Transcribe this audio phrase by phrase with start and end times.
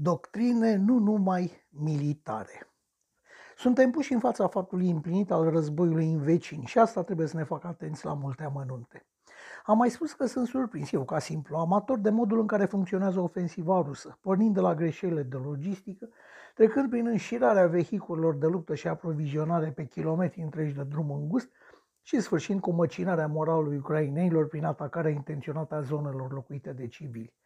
[0.00, 2.72] doctrine nu numai militare.
[3.56, 7.44] Suntem puși în fața faptului împlinit al războiului în vecini și asta trebuie să ne
[7.44, 9.06] facă atenți la multe amănunte.
[9.64, 13.20] Am mai spus că sunt surprins eu, ca simplu amator, de modul în care funcționează
[13.20, 16.08] ofensiva rusă, pornind de la greșelile de logistică,
[16.54, 21.50] trecând prin înșirarea vehiculelor de luptă și aprovizionare pe kilometri întregi de drum îngust
[22.02, 27.36] și sfârșind cu măcinarea moralului ucrainenilor prin atacarea intenționată a zonelor locuite de civili.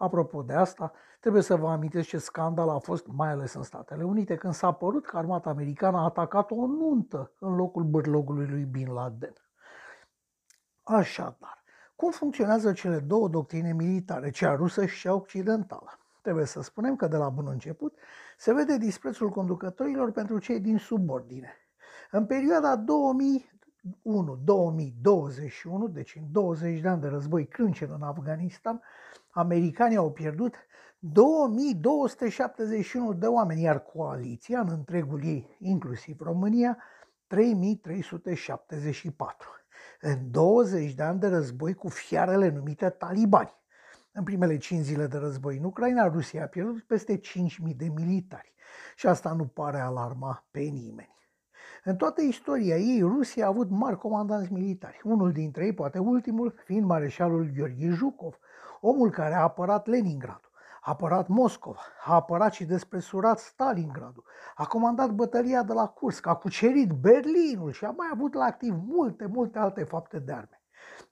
[0.00, 4.04] Apropo de asta, trebuie să vă amintesc ce scandal a fost, mai ales în Statele
[4.04, 8.64] Unite, când s-a părut că armata americană a atacat o nuntă în locul bârlogului lui
[8.64, 9.34] Bin Laden.
[10.82, 11.62] Așadar,
[11.96, 15.98] cum funcționează cele două doctrine militare, cea rusă și cea occidentală?
[16.22, 17.94] Trebuie să spunem că de la bun început
[18.36, 21.52] se vede disprețul conducătorilor pentru cei din subordine.
[22.10, 22.76] În perioada
[23.86, 23.90] 2001-2021,
[25.90, 28.82] deci în 20 de ani de război crâncen în Afganistan,
[29.30, 30.54] americanii au pierdut
[30.98, 36.78] 2271 de oameni, iar coaliția, în întregul ei, inclusiv România,
[37.26, 39.48] 3374.
[40.00, 43.58] În 20 de ani de război cu fiarele numite talibani.
[44.12, 47.22] În primele 5 zile de război în Ucraina, Rusia a pierdut peste 5.000
[47.76, 48.54] de militari.
[48.96, 51.19] Și asta nu pare alarma pe nimeni.
[51.84, 55.00] În toată istoria ei, Rusia a avut mari comandanți militari.
[55.04, 58.38] Unul dintre ei, poate ultimul, fiind mareșalul Gheorghe Jucov,
[58.80, 65.10] omul care a apărat Leningradul, a apărat Moscova, a apărat și despresurat Stalingradul, a comandat
[65.10, 69.58] bătălia de la Kursk, a cucerit Berlinul și a mai avut la activ multe, multe
[69.58, 70.62] alte fapte de arme.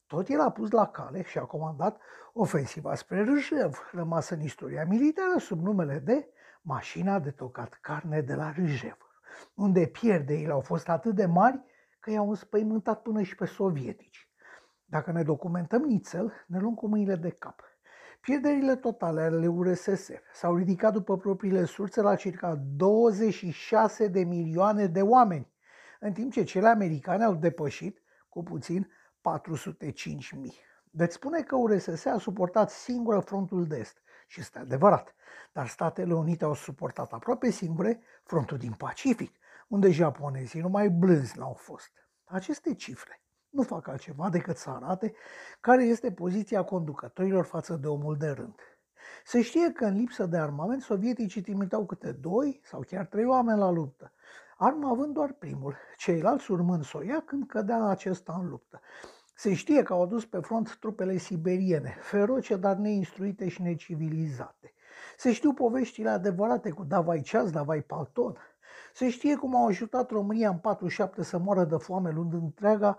[0.06, 2.00] Tot el a pus la cale și a comandat
[2.32, 6.28] ofensiva spre Râjev, rămasă în istoria militară sub numele de
[6.62, 9.07] mașina de tocat carne de la Râjev,
[9.54, 11.62] unde pierderile au fost atât de mari
[12.00, 14.30] că i-au înspăimântat până și pe sovietici.
[14.84, 17.62] Dacă ne documentăm nițel, ne luăm cu mâinile de cap.
[18.20, 25.02] Pierderile totale ale URSS s-au ridicat după propriile surse la circa 26 de milioane de
[25.02, 25.52] oameni,
[26.00, 30.54] în timp ce cele americane au depășit cu puțin 405 mii.
[30.90, 35.14] Veți spune că URSS a suportat singură frontul de est și este adevărat,
[35.52, 41.52] dar Statele Unite au suportat aproape singure frontul din Pacific, unde japonezii numai blânzi n-au
[41.52, 41.90] fost.
[42.24, 45.14] Aceste cifre nu fac altceva decât să arate
[45.60, 48.54] care este poziția conducătorilor față de omul de rând.
[49.24, 53.58] Se știe că în lipsă de armament, sovieticii trimiteau câte doi sau chiar trei oameni
[53.58, 54.12] la luptă,
[54.56, 58.80] arma având doar primul, ceilalți urmând să o ia când cădea acesta în luptă.
[59.40, 64.74] Se știe că au adus pe front trupele siberiene, feroce, dar neinstruite și necivilizate.
[65.16, 68.36] Se știu poveștile adevărate cu Davai Ceas, Davai Palton.
[68.94, 72.98] Se știe cum au ajutat România în 47 să moară de foame luând întreaga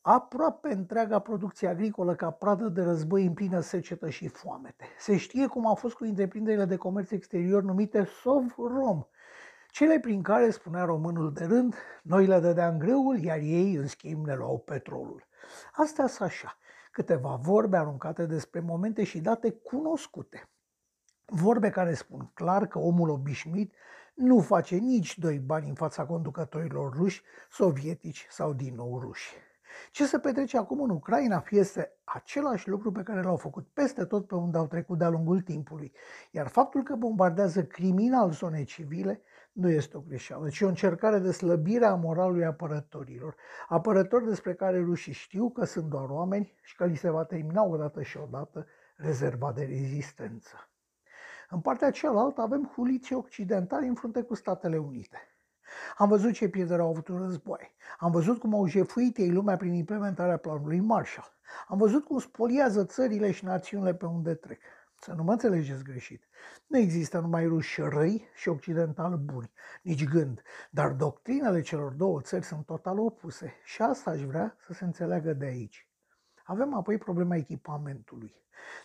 [0.00, 4.84] aproape întreaga producție agricolă ca pradă de război în plină secetă și foamete.
[4.98, 9.04] Se știe cum a fost cu întreprinderile de comerț exterior numite Sovrom,
[9.70, 14.26] cele prin care, spunea românul de rând, noi le dădeam grâul, iar ei, în schimb,
[14.26, 15.26] ne luau petrolul.
[15.72, 16.56] Astea sunt așa,
[16.90, 20.48] câteva vorbe aruncate despre momente și date cunoscute.
[21.24, 23.74] Vorbe care spun clar că omul obișnuit
[24.14, 29.34] nu face nici doi bani în fața conducătorilor ruși, sovietici sau din nou ruși.
[29.90, 34.26] Ce se petrece acum în Ucraina este același lucru pe care l-au făcut peste tot
[34.26, 35.92] pe unde au trecut de-a lungul timpului.
[36.30, 39.22] Iar faptul că bombardează criminal zone civile
[39.52, 43.34] nu este o greșeală, ci o încercare de slăbire a moralului apărătorilor.
[43.68, 47.62] Apărători despre care rușii știu că sunt doar oameni și că li se va termina
[47.62, 48.66] odată și odată
[48.96, 50.70] rezerva de rezistență.
[51.48, 55.29] În partea cealaltă avem huliții occidentali în frunte cu Statele Unite.
[56.00, 57.74] Am văzut ce pierdere au avut în război.
[57.98, 61.32] Am văzut cum au jefuit ei lumea prin implementarea planului Marshall.
[61.68, 64.60] Am văzut cum spoliază țările și națiunile pe unde trec.
[65.00, 66.28] Să nu mă înțelegeți greșit.
[66.66, 69.52] Nu există numai ruși răi și occidental buni,
[69.82, 74.72] nici gând, dar doctrinele celor două țări sunt total opuse și asta aș vrea să
[74.72, 75.88] se înțeleagă de aici.
[76.44, 78.34] Avem apoi problema echipamentului.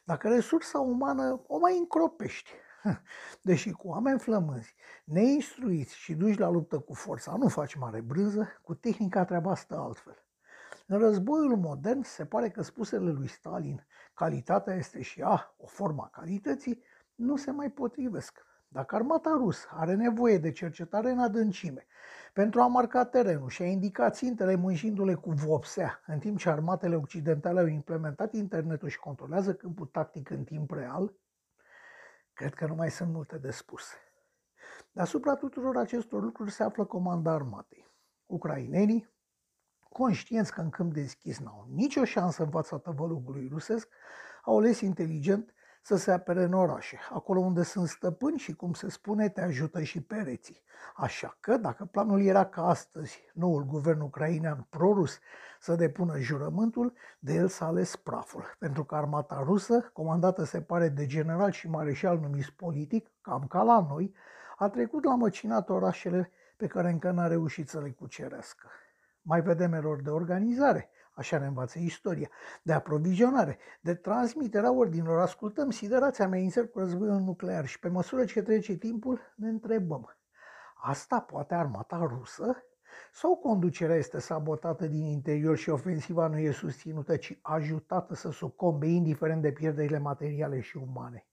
[0.04, 2.50] Dacă resursa umană o mai încropești,
[3.42, 8.48] Deși cu oameni flămânzi, neinstruiți și duși la luptă cu forța, nu faci mare brânză,
[8.62, 10.24] cu tehnica treaba stă altfel.
[10.88, 16.04] În războiul modern se pare că spusele lui Stalin, calitatea este și ea o formă
[16.12, 16.84] a calității,
[17.16, 18.46] nu se mai potrivesc.
[18.68, 21.88] Dacă armata rusă are nevoie de cercetare în adâncime
[22.34, 26.96] pentru a marca terenul și a indica țintele mânjindu-le cu vopsea, în timp ce armatele
[26.96, 31.14] occidentale au implementat internetul și controlează câmpul tactic în timp real,
[32.36, 33.84] Cred că nu mai sunt multe de spus.
[34.92, 37.88] Deasupra tuturor acestor lucruri se află comanda armatei.
[38.26, 39.14] Ucrainenii,
[39.90, 43.88] conștienți că în câmp deschis n-au nicio șansă în fața tăvălugului rusesc,
[44.44, 45.54] au ales inteligent
[45.86, 49.84] să se apere în orașe, acolo unde sunt stăpâni și, cum se spune, te ajută
[49.84, 50.64] și pereții.
[50.96, 55.20] Așa că, dacă planul era ca astăzi noul guvern ucrainean prorus
[55.60, 60.90] să depună jurământul, de el s-a ales praful, pentru că armata rusă, comandată se pare
[60.90, 64.14] de general și mareșal numiți politic, cam ca la noi,
[64.58, 68.70] a trecut la măcinat orașele pe care încă n-a reușit să le cucerească.
[69.28, 72.30] Mai vedem erori de organizare, așa ne învață istoria,
[72.64, 75.20] de aprovizionare, de transmiterea ordinilor.
[75.20, 80.16] Ascultăm siderația amenințări cu războiul nuclear și pe măsură ce trece timpul ne întrebăm,
[80.82, 82.64] asta poate armata rusă?
[83.12, 88.88] Sau conducerea este sabotată din interior și ofensiva nu e susținută, ci ajutată să sucombe,
[88.88, 91.28] indiferent de pierderile materiale și umane?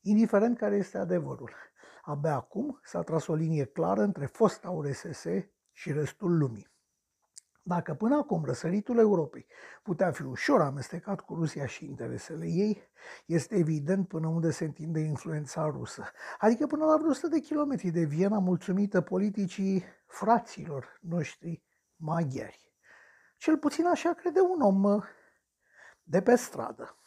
[0.00, 1.52] Indiferent care este adevărul,
[2.02, 5.26] abia acum s-a tras o linie clară între fosta URSS
[5.74, 6.72] și restul lumii.
[7.66, 9.46] Dacă până acum răsăritul Europei
[9.82, 12.82] putea fi ușor amestecat cu Rusia și interesele ei,
[13.26, 17.90] este evident până unde se întinde influența rusă, adică până la vreo 100 de kilometri
[17.90, 21.62] de Viena, mulțumită politicii fraților noștri
[21.96, 22.72] maghiari.
[23.36, 25.02] Cel puțin așa crede un om
[26.02, 26.98] de pe stradă.